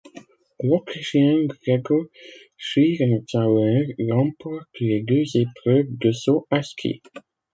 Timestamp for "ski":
6.63-7.03